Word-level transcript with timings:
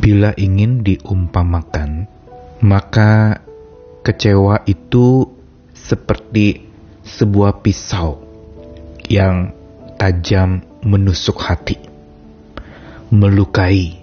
Bila 0.00 0.32
ingin 0.32 0.80
diumpamakan, 0.80 2.08
maka 2.64 3.44
kecewa 4.00 4.64
itu 4.64 5.28
seperti 5.76 6.64
sebuah 7.04 7.60
pisau 7.60 8.24
yang 9.12 9.52
tajam 10.00 10.64
menusuk 10.80 11.36
hati, 11.44 11.76
melukai, 13.12 14.00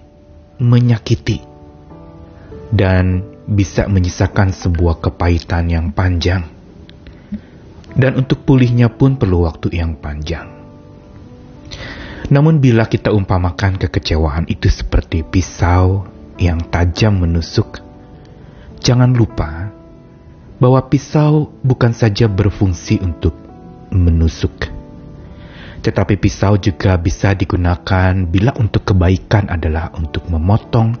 menyakiti, 0.62 1.42
dan 2.70 3.26
bisa 3.50 3.90
menyisakan 3.90 4.54
sebuah 4.54 5.02
kepahitan 5.02 5.66
yang 5.66 5.90
panjang. 5.90 6.46
Dan 7.98 8.22
untuk 8.22 8.46
pulihnya 8.46 8.86
pun 8.94 9.18
perlu 9.18 9.50
waktu 9.50 9.74
yang 9.74 9.98
panjang. 9.98 10.57
Namun 12.28 12.60
bila 12.60 12.84
kita 12.84 13.08
umpamakan 13.08 13.80
kekecewaan 13.80 14.44
itu 14.52 14.68
seperti 14.68 15.24
pisau 15.24 16.04
yang 16.36 16.60
tajam 16.68 17.24
menusuk, 17.24 17.80
jangan 18.84 19.16
lupa 19.16 19.72
bahwa 20.60 20.84
pisau 20.92 21.48
bukan 21.64 21.96
saja 21.96 22.28
berfungsi 22.28 23.00
untuk 23.00 23.32
menusuk, 23.88 24.68
tetapi 25.80 26.20
pisau 26.20 26.60
juga 26.60 27.00
bisa 27.00 27.32
digunakan 27.32 28.12
bila 28.28 28.52
untuk 28.60 28.84
kebaikan 28.92 29.48
adalah 29.48 29.88
untuk 29.96 30.28
memotong 30.28 31.00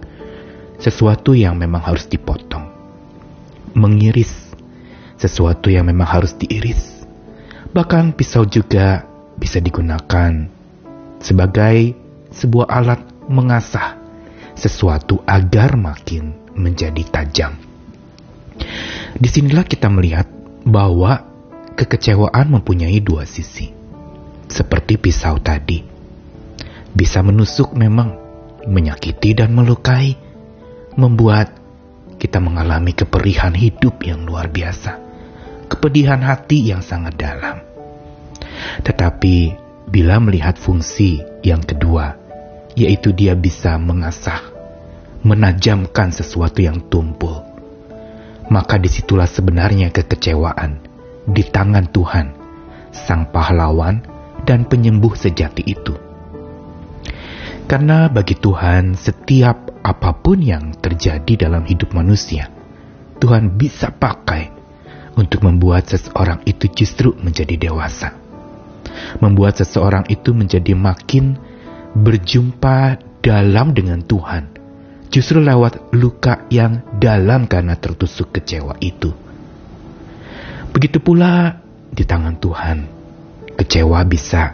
sesuatu 0.80 1.36
yang 1.36 1.60
memang 1.60 1.84
harus 1.84 2.08
dipotong, 2.08 2.72
mengiris 3.76 4.32
sesuatu 5.20 5.68
yang 5.68 5.84
memang 5.84 6.08
harus 6.08 6.32
diiris. 6.40 7.04
Bahkan 7.68 8.16
pisau 8.16 8.48
juga 8.48 9.04
bisa 9.36 9.60
digunakan 9.60 10.57
sebagai 11.18 11.94
sebuah 12.32 12.66
alat 12.70 13.00
mengasah 13.28 13.98
sesuatu 14.58 15.22
agar 15.22 15.78
makin 15.78 16.34
menjadi 16.58 17.02
tajam. 17.06 17.54
Di 19.14 19.28
sinilah 19.30 19.62
kita 19.62 19.86
melihat 19.86 20.26
bahwa 20.66 21.22
kekecewaan 21.78 22.50
mempunyai 22.50 22.98
dua 22.98 23.22
sisi. 23.22 23.70
Seperti 24.50 24.98
pisau 24.98 25.38
tadi. 25.38 25.84
Bisa 26.90 27.22
menusuk 27.22 27.76
memang, 27.78 28.16
menyakiti 28.66 29.36
dan 29.36 29.54
melukai, 29.54 30.18
membuat 30.98 31.54
kita 32.18 32.42
mengalami 32.42 32.90
keperihan 32.96 33.54
hidup 33.54 34.02
yang 34.02 34.26
luar 34.26 34.50
biasa. 34.50 34.98
Kepedihan 35.70 36.18
hati 36.24 36.74
yang 36.74 36.82
sangat 36.82 37.14
dalam. 37.14 37.62
Tetapi 38.82 39.67
bila 39.88 40.20
melihat 40.20 40.60
fungsi 40.60 41.24
yang 41.40 41.64
kedua, 41.64 42.20
yaitu 42.76 43.16
dia 43.16 43.32
bisa 43.32 43.80
mengasah, 43.80 44.44
menajamkan 45.24 46.12
sesuatu 46.12 46.60
yang 46.60 46.84
tumpul. 46.92 47.40
Maka 48.52 48.76
di 48.76 48.88
situlah 48.88 49.28
sebenarnya 49.28 49.88
kekecewaan 49.92 50.84
di 51.24 51.44
tangan 51.44 51.88
Tuhan, 51.88 52.26
Sang 52.92 53.28
Pahlawan 53.32 54.04
dan 54.44 54.68
penyembuh 54.68 55.12
sejati 55.16 55.64
itu. 55.64 55.96
Karena 57.68 58.08
bagi 58.08 58.32
Tuhan, 58.32 58.96
setiap 58.96 59.84
apa 59.84 60.16
pun 60.16 60.40
yang 60.40 60.72
terjadi 60.80 61.48
dalam 61.48 61.68
hidup 61.68 61.92
manusia, 61.92 62.48
Tuhan 63.20 63.60
bisa 63.60 63.92
pakai 63.92 64.48
untuk 65.20 65.44
membuat 65.44 65.84
seseorang 65.92 66.40
itu 66.48 66.72
justru 66.72 67.12
menjadi 67.20 67.68
dewasa 67.68 68.27
membuat 69.16 69.56
seseorang 69.56 70.04
itu 70.12 70.36
menjadi 70.36 70.76
makin 70.76 71.40
berjumpa 71.96 73.00
dalam 73.24 73.72
dengan 73.72 74.04
Tuhan. 74.04 74.56
Justru 75.08 75.40
lewat 75.40 75.96
luka 75.96 76.44
yang 76.52 76.84
dalam 77.00 77.48
karena 77.48 77.80
tertusuk 77.80 78.28
kecewa 78.36 78.76
itu. 78.84 79.08
Begitu 80.68 81.00
pula 81.00 81.64
di 81.88 82.04
tangan 82.04 82.36
Tuhan, 82.36 82.78
kecewa 83.56 84.04
bisa 84.04 84.52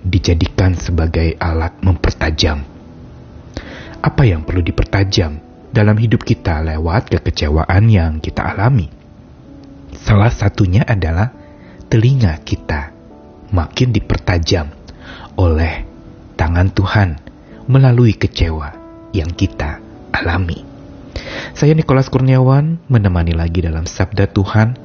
dijadikan 0.00 0.72
sebagai 0.72 1.36
alat 1.36 1.76
mempertajam. 1.84 2.64
Apa 4.00 4.24
yang 4.24 4.48
perlu 4.48 4.64
dipertajam 4.64 5.36
dalam 5.68 6.00
hidup 6.00 6.24
kita 6.24 6.64
lewat 6.64 7.12
kekecewaan 7.12 7.84
yang 7.92 8.24
kita 8.24 8.40
alami? 8.40 8.88
Salah 10.00 10.32
satunya 10.32 10.80
adalah 10.88 11.28
telinga 11.92 12.40
kita 12.40 12.99
makin 13.50 13.90
dipertajam 13.94 14.70
oleh 15.38 15.86
tangan 16.38 16.70
Tuhan 16.70 17.08
melalui 17.70 18.14
kecewa 18.14 18.74
yang 19.14 19.30
kita 19.34 19.78
alami. 20.14 20.66
Saya 21.54 21.74
Nikolas 21.74 22.08
Kurniawan 22.08 22.80
menemani 22.86 23.34
lagi 23.34 23.60
dalam 23.62 23.84
Sabda 23.84 24.30
Tuhan. 24.30 24.78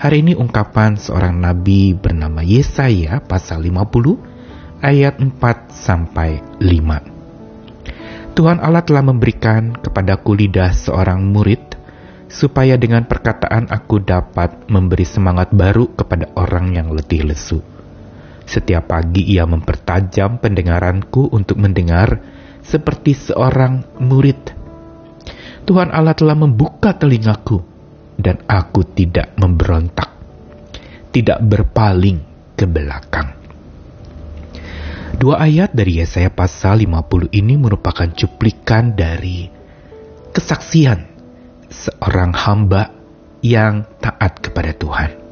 Hari 0.00 0.24
ini 0.24 0.32
ungkapan 0.32 0.96
seorang 0.96 1.36
nabi 1.36 1.92
bernama 1.92 2.40
Yesaya 2.40 3.20
pasal 3.20 3.60
50 3.68 4.80
ayat 4.80 5.20
4 5.20 5.36
sampai 5.68 6.40
5. 6.56 8.32
Tuhan 8.32 8.58
Allah 8.64 8.80
telah 8.80 9.04
memberikan 9.04 9.76
kepadaku 9.76 10.32
lidah 10.32 10.72
seorang 10.72 11.20
murid 11.20 11.76
supaya 12.32 12.80
dengan 12.80 13.04
perkataan 13.04 13.68
aku 13.68 14.00
dapat 14.00 14.70
memberi 14.72 15.04
semangat 15.04 15.52
baru 15.52 15.92
kepada 15.92 16.32
orang 16.38 16.72
yang 16.72 16.88
letih 16.88 17.28
lesu 17.28 17.60
setiap 18.50 18.90
pagi 18.90 19.22
ia 19.30 19.46
mempertajam 19.46 20.42
pendengaranku 20.42 21.30
untuk 21.30 21.62
mendengar 21.62 22.18
seperti 22.66 23.14
seorang 23.14 24.02
murid. 24.02 24.58
Tuhan 25.62 25.94
Allah 25.94 26.18
telah 26.18 26.34
membuka 26.34 26.90
telingaku 26.98 27.62
dan 28.18 28.42
aku 28.50 28.82
tidak 28.90 29.38
memberontak, 29.38 30.10
tidak 31.14 31.38
berpaling 31.46 32.18
ke 32.58 32.66
belakang. 32.66 33.38
Dua 35.14 35.38
ayat 35.38 35.70
dari 35.70 36.02
Yesaya 36.02 36.34
pasal 36.34 36.82
50 36.82 37.30
ini 37.30 37.54
merupakan 37.54 38.08
cuplikan 38.10 38.98
dari 38.98 39.46
kesaksian 40.34 41.06
seorang 41.70 42.34
hamba 42.34 42.90
yang 43.46 43.86
taat 44.02 44.42
kepada 44.42 44.74
Tuhan. 44.74 45.29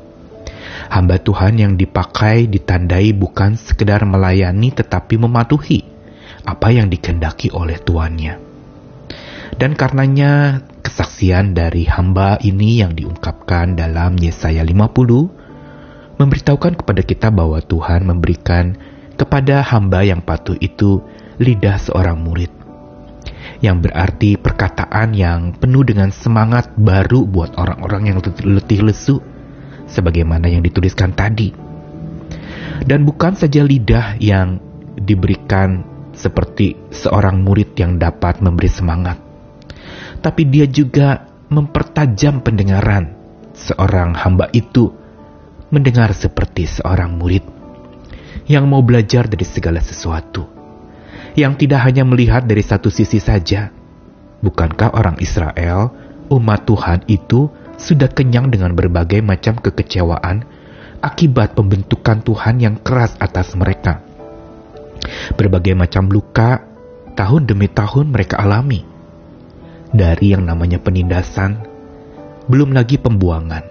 Hamba 0.88 1.20
Tuhan 1.20 1.60
yang 1.60 1.76
dipakai 1.76 2.48
ditandai 2.48 3.12
bukan 3.12 3.60
sekedar 3.60 4.08
melayani 4.08 4.72
tetapi 4.72 5.20
mematuhi 5.20 5.84
apa 6.48 6.72
yang 6.72 6.88
dikendaki 6.88 7.52
oleh 7.52 7.76
tuannya. 7.76 8.40
Dan 9.52 9.76
karenanya 9.76 10.64
kesaksian 10.80 11.52
dari 11.52 11.84
hamba 11.84 12.40
ini 12.40 12.80
yang 12.80 12.96
diungkapkan 12.96 13.76
dalam 13.76 14.16
Yesaya 14.16 14.64
50 14.64 16.16
memberitahukan 16.16 16.80
kepada 16.80 17.02
kita 17.04 17.28
bahwa 17.28 17.60
Tuhan 17.60 18.08
memberikan 18.08 18.78
kepada 19.20 19.60
hamba 19.60 20.08
yang 20.08 20.24
patuh 20.24 20.56
itu 20.56 21.04
lidah 21.36 21.76
seorang 21.76 22.16
murid. 22.16 22.48
Yang 23.58 23.90
berarti 23.90 24.30
perkataan 24.38 25.12
yang 25.12 25.52
penuh 25.58 25.82
dengan 25.82 26.14
semangat 26.14 26.70
baru 26.78 27.26
buat 27.26 27.58
orang-orang 27.58 28.14
yang 28.14 28.18
letih 28.22 28.86
lesu 28.86 29.18
sebagaimana 29.88 30.46
yang 30.46 30.60
dituliskan 30.60 31.16
tadi. 31.16 31.50
Dan 32.84 33.02
bukan 33.02 33.34
saja 33.34 33.66
lidah 33.66 34.20
yang 34.22 34.62
diberikan 34.94 35.82
seperti 36.14 36.78
seorang 36.94 37.42
murid 37.42 37.74
yang 37.74 37.98
dapat 37.98 38.38
memberi 38.38 38.70
semangat, 38.70 39.18
tapi 40.22 40.46
dia 40.46 40.66
juga 40.66 41.26
mempertajam 41.50 42.42
pendengaran 42.42 43.14
seorang 43.54 44.14
hamba 44.14 44.50
itu 44.54 44.90
mendengar 45.70 46.14
seperti 46.14 46.66
seorang 46.66 47.18
murid 47.18 47.44
yang 48.48 48.64
mau 48.66 48.80
belajar 48.80 49.28
dari 49.28 49.44
segala 49.44 49.78
sesuatu, 49.84 50.48
yang 51.36 51.54
tidak 51.54 51.84
hanya 51.84 52.02
melihat 52.02 52.46
dari 52.46 52.64
satu 52.64 52.88
sisi 52.88 53.20
saja. 53.20 53.70
Bukankah 54.38 54.94
orang 54.94 55.18
Israel, 55.18 55.90
umat 56.30 56.62
Tuhan 56.64 57.02
itu 57.10 57.50
sudah 57.78 58.10
kenyang 58.10 58.50
dengan 58.50 58.74
berbagai 58.74 59.22
macam 59.22 59.56
kekecewaan 59.56 60.42
akibat 60.98 61.54
pembentukan 61.54 62.20
Tuhan 62.26 62.58
yang 62.58 62.76
keras 62.82 63.14
atas 63.22 63.54
mereka. 63.54 64.02
Berbagai 65.38 65.78
macam 65.78 66.10
luka 66.10 66.66
tahun 67.14 67.46
demi 67.46 67.70
tahun 67.70 68.10
mereka 68.10 68.42
alami. 68.42 68.82
Dari 69.88 70.36
yang 70.36 70.44
namanya 70.44 70.82
penindasan, 70.82 71.64
belum 72.50 72.74
lagi 72.74 72.98
pembuangan. 73.00 73.64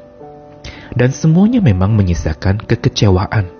Dan 0.97 1.13
semuanya 1.13 1.61
memang 1.61 1.93
menyisakan 1.93 2.63
kekecewaan. 2.63 3.53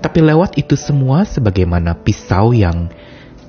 Tapi 0.00 0.18
lewat 0.24 0.56
itu 0.56 0.74
semua 0.74 1.28
sebagaimana 1.28 1.92
pisau 2.00 2.56
yang 2.56 2.88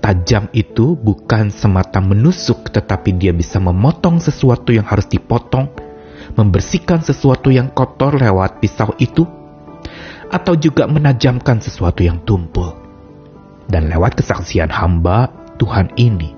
tajam 0.03 0.51
itu 0.51 0.99
bukan 0.99 1.47
semata 1.53 2.03
menusuk 2.03 2.67
tetapi 2.73 3.15
dia 3.15 3.31
bisa 3.31 3.61
memotong 3.61 4.19
sesuatu 4.19 4.75
yang 4.75 4.83
harus 4.83 5.07
dipotong 5.07 5.71
membersihkan 6.35 7.03
sesuatu 7.03 7.51
yang 7.51 7.71
kotor 7.71 8.17
lewat 8.17 8.63
pisau 8.63 8.93
itu, 8.97 9.27
atau 10.31 10.53
juga 10.55 10.87
menajamkan 10.87 11.59
sesuatu 11.59 12.01
yang 12.01 12.23
tumpul. 12.23 12.77
Dan 13.67 13.87
lewat 13.87 14.19
kesaksian 14.19 14.71
hamba 14.71 15.31
Tuhan 15.59 15.95
ini, 15.95 16.31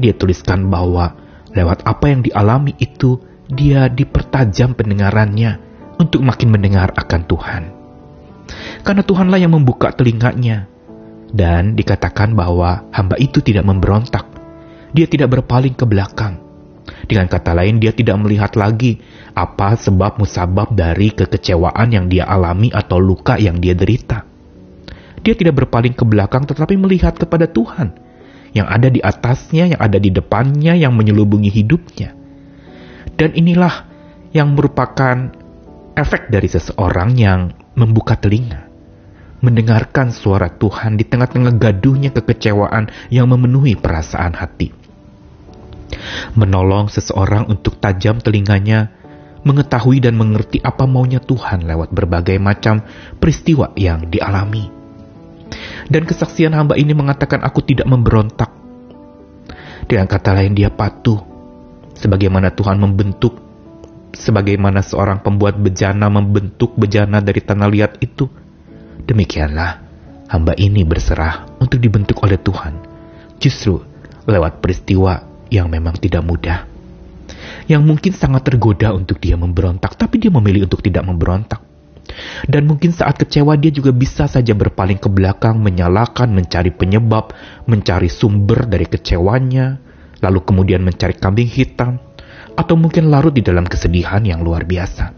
dia 0.00 0.12
tuliskan 0.16 0.68
bahwa 0.68 1.16
lewat 1.52 1.84
apa 1.84 2.08
yang 2.08 2.20
dialami 2.24 2.76
itu, 2.80 3.20
dia 3.52 3.88
dipertajam 3.92 4.72
pendengarannya 4.72 5.60
untuk 6.00 6.24
makin 6.24 6.48
mendengar 6.48 6.92
akan 6.96 7.22
Tuhan. 7.28 7.62
Karena 8.82 9.02
Tuhanlah 9.04 9.38
yang 9.40 9.52
membuka 9.52 9.92
telinganya, 9.92 10.72
dan 11.32 11.72
dikatakan 11.72 12.36
bahwa 12.36 12.84
hamba 12.92 13.16
itu 13.16 13.40
tidak 13.40 13.64
memberontak. 13.64 14.28
Dia 14.92 15.08
tidak 15.08 15.32
berpaling 15.32 15.72
ke 15.72 15.88
belakang. 15.88 16.51
Dengan 17.06 17.26
kata 17.26 17.52
lain, 17.52 17.82
dia 17.82 17.90
tidak 17.90 18.18
melihat 18.22 18.54
lagi 18.54 19.02
apa 19.34 19.74
sebab 19.74 20.22
musabab 20.22 20.70
dari 20.72 21.10
kekecewaan 21.10 21.88
yang 21.90 22.06
dia 22.06 22.28
alami 22.28 22.70
atau 22.70 23.02
luka 23.02 23.36
yang 23.40 23.58
dia 23.58 23.74
derita. 23.74 24.22
Dia 25.22 25.34
tidak 25.38 25.62
berpaling 25.66 25.94
ke 25.94 26.02
belakang 26.02 26.46
tetapi 26.46 26.74
melihat 26.74 27.14
kepada 27.14 27.46
Tuhan 27.46 27.94
yang 28.52 28.68
ada 28.68 28.90
di 28.92 29.00
atasnya, 29.00 29.74
yang 29.76 29.80
ada 29.80 29.96
di 29.96 30.12
depannya, 30.12 30.76
yang 30.76 30.92
menyelubungi 30.92 31.48
hidupnya. 31.48 32.12
Dan 33.16 33.32
inilah 33.38 33.88
yang 34.34 34.52
merupakan 34.52 35.32
efek 35.94 36.32
dari 36.32 36.48
seseorang 36.48 37.16
yang 37.16 37.40
membuka 37.76 38.16
telinga, 38.16 38.68
mendengarkan 39.40 40.12
suara 40.12 40.52
Tuhan 40.52 41.00
di 41.00 41.04
tengah-tengah 41.08 41.54
gaduhnya 41.56 42.10
kekecewaan 42.12 42.92
yang 43.08 43.28
memenuhi 43.30 43.76
perasaan 43.78 44.36
hati. 44.36 44.81
Menolong 46.34 46.90
seseorang 46.90 47.46
untuk 47.46 47.78
tajam 47.78 48.18
telinganya, 48.18 48.92
mengetahui 49.46 50.02
dan 50.02 50.14
mengerti 50.18 50.58
apa 50.62 50.86
maunya 50.86 51.18
Tuhan 51.18 51.66
lewat 51.66 51.90
berbagai 51.90 52.38
macam 52.38 52.82
peristiwa 53.18 53.74
yang 53.74 54.06
dialami 54.06 54.82
dan 55.88 56.02
kesaksian 56.08 56.56
hamba 56.56 56.78
ini 56.78 56.96
mengatakan 56.96 57.42
aku 57.44 57.64
tidak 57.64 57.88
memberontak. 57.88 58.50
Dengan 59.86 60.06
kata 60.08 60.32
lain 60.32 60.54
dia 60.56 60.70
patuh. 60.72 61.20
Sebagaimana 61.98 62.54
Tuhan 62.54 62.80
membentuk. 62.80 63.36
Sebagaimana 64.12 64.84
seorang 64.84 65.24
pembuat 65.24 65.56
bejana 65.56 66.08
membentuk 66.12 66.76
bejana 66.76 67.20
dari 67.20 67.40
tanah 67.40 67.68
liat 67.68 67.92
itu. 68.04 68.28
Demikianlah 69.02 69.82
hamba 70.30 70.54
ini 70.56 70.86
berserah 70.86 71.58
untuk 71.58 71.82
dibentuk 71.82 72.22
oleh 72.22 72.38
Tuhan. 72.38 72.78
Justru 73.42 73.82
lewat 74.24 74.62
peristiwa 74.62 75.31
yang 75.52 75.68
memang 75.68 76.00
tidak 76.00 76.24
mudah. 76.24 76.64
Yang 77.68 77.82
mungkin 77.84 78.12
sangat 78.16 78.48
tergoda 78.48 78.96
untuk 78.96 79.20
dia 79.20 79.36
memberontak, 79.36 80.00
tapi 80.00 80.16
dia 80.16 80.32
memilih 80.32 80.64
untuk 80.64 80.80
tidak 80.80 81.04
memberontak. 81.04 81.60
Dan 82.48 82.66
mungkin 82.66 82.90
saat 82.90 83.20
kecewa 83.20 83.54
dia 83.60 83.70
juga 83.70 83.92
bisa 83.92 84.24
saja 84.26 84.56
berpaling 84.56 84.98
ke 84.98 85.08
belakang, 85.12 85.60
menyalahkan, 85.60 86.28
mencari 86.32 86.72
penyebab, 86.72 87.36
mencari 87.68 88.08
sumber 88.08 88.66
dari 88.66 88.88
kecewanya, 88.88 89.78
lalu 90.24 90.40
kemudian 90.42 90.82
mencari 90.82 91.14
kambing 91.16 91.48
hitam, 91.48 92.00
atau 92.56 92.74
mungkin 92.76 93.08
larut 93.12 93.32
di 93.32 93.44
dalam 93.44 93.64
kesedihan 93.64 94.24
yang 94.24 94.40
luar 94.40 94.66
biasa. 94.66 95.14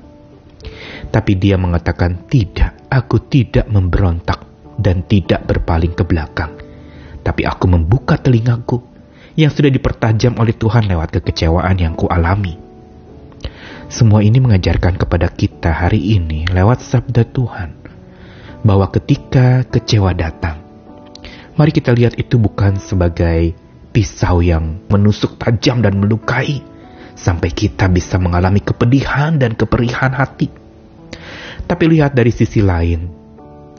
Tapi 1.10 1.32
dia 1.38 1.58
mengatakan, 1.58 2.26
tidak, 2.30 2.90
aku 2.90 3.26
tidak 3.26 3.66
memberontak 3.70 4.44
dan 4.78 5.06
tidak 5.06 5.46
berpaling 5.46 5.94
ke 5.94 6.04
belakang. 6.06 6.52
Tapi 7.24 7.42
aku 7.48 7.64
membuka 7.70 8.20
telingaku 8.20 8.93
yang 9.34 9.50
sudah 9.50 9.70
dipertajam 9.70 10.38
oleh 10.38 10.54
Tuhan 10.54 10.86
lewat 10.86 11.20
kekecewaan 11.20 11.76
yang 11.78 11.94
kualami 11.98 12.64
semua 13.94 14.24
ini 14.24 14.40
mengajarkan 14.40 14.96
kepada 14.96 15.28
kita 15.28 15.70
hari 15.70 16.18
ini 16.18 16.48
lewat 16.48 16.80
sabda 16.80 17.28
Tuhan 17.30 17.70
bahwa 18.64 18.88
ketika 18.88 19.62
kecewa 19.68 20.16
datang, 20.16 20.64
mari 21.54 21.70
kita 21.70 21.92
lihat 21.92 22.16
itu 22.16 22.40
bukan 22.40 22.80
sebagai 22.80 23.52
pisau 23.92 24.40
yang 24.40 24.82
menusuk 24.88 25.36
tajam 25.36 25.84
dan 25.84 26.00
melukai 26.00 26.64
sampai 27.14 27.52
kita 27.52 27.86
bisa 27.92 28.16
mengalami 28.16 28.64
kepedihan 28.64 29.36
dan 29.36 29.52
keperihan 29.52 30.10
hati. 30.16 30.48
Tapi 31.64 31.84
lihat 31.86 32.16
dari 32.16 32.32
sisi 32.32 32.64
lain, 32.64 33.06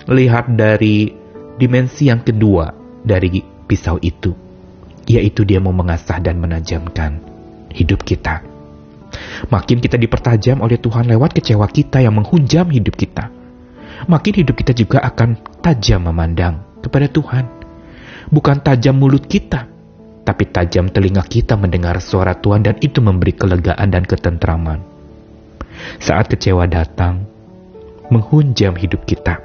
lihat 0.05 0.53
dari 0.53 1.11
dimensi 1.57 2.07
yang 2.07 2.21
kedua 2.21 2.69
dari 3.01 3.41
pisau 3.65 3.97
itu, 3.99 4.44
yaitu 5.05 5.45
dia 5.45 5.61
mau 5.61 5.73
mengasah 5.73 6.17
dan 6.21 6.41
menajamkan 6.41 7.21
hidup 7.73 8.01
kita 8.01 8.55
Makin 9.47 9.77
kita 9.79 9.95
dipertajam 9.99 10.63
oleh 10.63 10.79
Tuhan 10.79 11.07
lewat 11.07 11.35
kecewa 11.35 11.67
kita 11.69 12.01
yang 12.03 12.15
menghujam 12.17 12.67
hidup 12.71 12.95
kita. 12.97 13.31
Makin 14.05 14.33
hidup 14.43 14.55
kita 14.59 14.75
juga 14.75 15.01
akan 15.05 15.61
tajam 15.63 16.03
memandang 16.11 16.81
kepada 16.83 17.07
Tuhan. 17.07 17.45
Bukan 18.29 18.57
tajam 18.65 18.97
mulut 18.97 19.29
kita, 19.29 19.69
tapi 20.25 20.49
tajam 20.49 20.89
telinga 20.89 21.23
kita 21.23 21.55
mendengar 21.55 22.01
suara 22.01 22.33
Tuhan 22.35 22.65
dan 22.65 22.75
itu 22.81 22.99
memberi 22.99 23.37
kelegaan 23.37 23.87
dan 23.93 24.03
ketentraman. 24.03 24.81
Saat 26.01 26.33
kecewa 26.33 26.65
datang, 26.65 27.29
menghunjam 28.09 28.73
hidup 28.75 29.05
kita. 29.05 29.39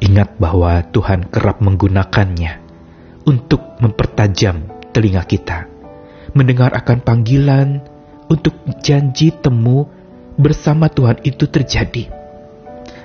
Ingat 0.00 0.40
bahwa 0.40 0.80
Tuhan 0.88 1.28
kerap 1.28 1.60
menggunakannya 1.60 2.69
untuk 3.28 3.76
mempertajam 3.80 4.68
telinga 4.90 5.24
kita, 5.24 5.68
mendengar 6.32 6.72
akan 6.72 7.04
panggilan 7.04 7.84
untuk 8.30 8.54
janji 8.80 9.34
temu 9.34 9.88
bersama 10.38 10.88
Tuhan 10.88 11.20
itu 11.26 11.50
terjadi. 11.50 12.08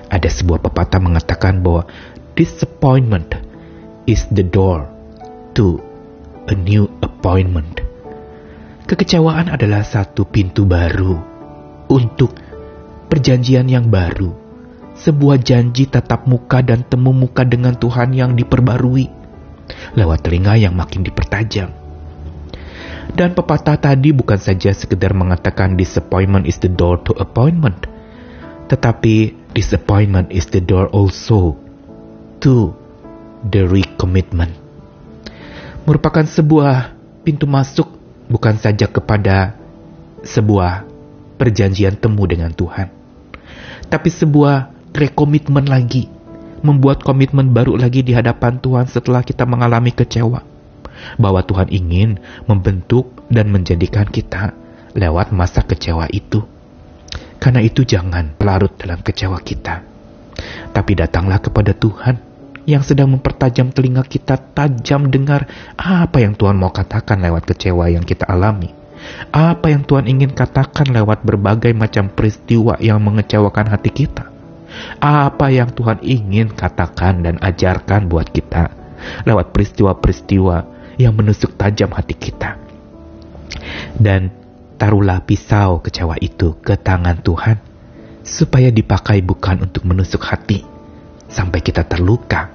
Ada 0.08 0.30
sebuah 0.30 0.62
pepatah 0.62 1.02
mengatakan 1.02 1.60
bahwa 1.60 1.90
disappointment 2.38 3.36
is 4.06 4.24
the 4.32 4.46
door 4.46 4.86
to 5.58 5.82
a 6.48 6.56
new 6.56 6.86
appointment. 7.02 7.82
Kekecewaan 8.86 9.50
adalah 9.50 9.82
satu 9.82 10.30
pintu 10.30 10.70
baru 10.70 11.18
untuk 11.90 12.38
perjanjian 13.10 13.66
yang 13.66 13.90
baru, 13.90 14.30
sebuah 14.94 15.42
janji 15.42 15.90
tatap 15.90 16.30
muka 16.30 16.62
dan 16.62 16.86
temu 16.86 17.10
muka 17.10 17.42
dengan 17.42 17.74
Tuhan 17.74 18.14
yang 18.14 18.38
diperbarui 18.38 19.25
lewat 19.98 20.26
telinga 20.26 20.58
yang 20.58 20.74
makin 20.78 21.02
dipertajam 21.02 21.86
dan 23.16 23.38
pepatah 23.38 23.80
tadi 23.80 24.12
bukan 24.12 24.36
saja 24.36 24.74
sekedar 24.74 25.16
mengatakan 25.16 25.80
disappointment 25.80 26.50
is 26.50 26.60
the 26.60 26.68
door 26.68 26.98
to 27.06 27.14
appointment, 27.16 27.88
tetapi 28.68 29.32
disappointment 29.56 30.34
is 30.34 30.50
the 30.50 30.60
door 30.60 30.90
also 30.90 31.56
to 32.44 32.74
the 33.46 33.64
recommitment. 33.64 34.52
Merupakan 35.88 36.26
sebuah 36.26 36.98
pintu 37.22 37.46
masuk 37.46 37.88
bukan 38.26 38.58
saja 38.58 38.90
kepada 38.90 39.54
sebuah 40.26 40.84
perjanjian 41.38 41.96
temu 41.96 42.26
dengan 42.28 42.52
Tuhan, 42.52 42.92
tapi 43.88 44.10
sebuah 44.10 44.76
rekomitmen 44.92 45.70
lagi, 45.70 46.12
membuat 46.62 47.04
komitmen 47.04 47.52
baru 47.52 47.76
lagi 47.76 48.06
di 48.06 48.16
hadapan 48.16 48.60
Tuhan 48.62 48.88
setelah 48.88 49.26
kita 49.26 49.44
mengalami 49.44 49.92
kecewa 49.92 50.44
bahwa 51.20 51.42
Tuhan 51.44 51.68
ingin 51.72 52.20
membentuk 52.48 53.12
dan 53.28 53.52
menjadikan 53.52 54.08
kita 54.08 54.56
lewat 54.96 55.36
masa 55.36 55.62
kecewa 55.64 56.08
itu. 56.12 56.44
Karena 57.38 57.62
itu 57.62 57.84
jangan 57.84 58.34
larut 58.40 58.74
dalam 58.80 59.04
kecewa 59.04 59.38
kita. 59.44 59.84
Tapi 60.72 60.92
datanglah 60.96 61.40
kepada 61.44 61.76
Tuhan 61.76 62.16
yang 62.66 62.82
sedang 62.82 63.14
mempertajam 63.14 63.70
telinga 63.70 64.02
kita 64.02 64.42
tajam 64.58 65.14
dengar 65.14 65.46
apa 65.78 66.18
yang 66.18 66.34
Tuhan 66.34 66.58
mau 66.58 66.74
katakan 66.74 67.22
lewat 67.22 67.46
kecewa 67.46 67.94
yang 67.94 68.02
kita 68.02 68.26
alami. 68.26 68.74
Apa 69.30 69.70
yang 69.70 69.86
Tuhan 69.86 70.10
ingin 70.10 70.34
katakan 70.34 70.90
lewat 70.90 71.22
berbagai 71.22 71.70
macam 71.78 72.10
peristiwa 72.10 72.82
yang 72.82 72.98
mengecewakan 73.06 73.70
hati 73.70 73.94
kita. 73.94 74.35
Apa 75.00 75.52
yang 75.54 75.72
Tuhan 75.72 76.02
ingin 76.04 76.52
katakan 76.52 77.24
dan 77.24 77.36
ajarkan 77.40 78.08
buat 78.12 78.32
kita 78.32 78.72
lewat 79.24 79.54
peristiwa-peristiwa 79.54 80.58
yang 80.98 81.14
menusuk 81.16 81.56
tajam 81.60 81.92
hati 81.92 82.16
kita. 82.16 82.58
Dan 83.96 84.32
taruhlah 84.76 85.24
pisau 85.24 85.80
kecewa 85.80 86.20
itu 86.20 86.60
ke 86.60 86.76
tangan 86.80 87.20
Tuhan, 87.24 87.58
supaya 88.26 88.74
dipakai 88.74 89.22
bukan 89.22 89.70
untuk 89.70 89.86
menusuk 89.86 90.24
hati 90.26 90.66
sampai 91.30 91.60
kita 91.62 91.86
terluka, 91.86 92.52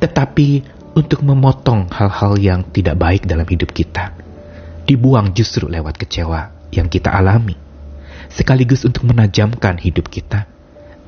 tetapi 0.00 0.64
untuk 0.96 1.22
memotong 1.22 1.86
hal-hal 1.92 2.34
yang 2.40 2.60
tidak 2.72 2.98
baik 2.98 3.22
dalam 3.28 3.46
hidup 3.46 3.70
kita. 3.70 4.16
Dibuang 4.88 5.30
justru 5.36 5.70
lewat 5.70 6.00
kecewa 6.00 6.50
yang 6.74 6.90
kita 6.90 7.14
alami, 7.14 7.54
sekaligus 8.26 8.82
untuk 8.82 9.06
menajamkan 9.06 9.78
hidup 9.78 10.10
kita 10.10 10.50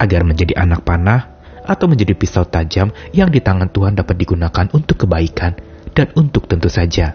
agar 0.02 0.26
menjadi 0.26 0.58
anak 0.58 0.82
panah 0.82 1.30
atau 1.62 1.86
menjadi 1.86 2.18
pisau 2.18 2.42
tajam 2.42 2.90
yang 3.14 3.30
di 3.30 3.38
tangan 3.38 3.70
Tuhan 3.70 3.94
dapat 3.94 4.18
digunakan 4.18 4.66
untuk 4.74 5.06
kebaikan 5.06 5.54
dan 5.94 6.10
untuk 6.18 6.50
tentu 6.50 6.66
saja 6.66 7.14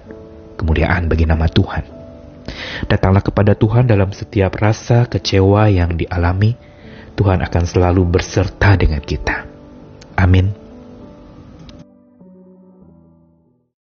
kemuliaan 0.56 1.12
bagi 1.12 1.28
nama 1.28 1.52
Tuhan. 1.52 1.84
Datanglah 2.88 3.20
kepada 3.20 3.60
Tuhan 3.60 3.92
dalam 3.92 4.16
setiap 4.16 4.56
rasa 4.56 5.04
kecewa 5.04 5.68
yang 5.68 6.00
dialami, 6.00 6.56
Tuhan 7.20 7.44
akan 7.44 7.64
selalu 7.68 8.08
berserta 8.08 8.80
dengan 8.80 9.04
kita. 9.04 9.44
Amin. 10.16 10.67